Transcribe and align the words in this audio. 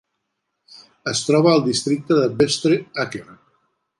Es 1.11 1.21
troba 1.27 1.51
al 1.51 1.61
districte 1.67 2.19
de 2.21 2.25
Vestre 2.41 2.81
Aker. 3.07 3.25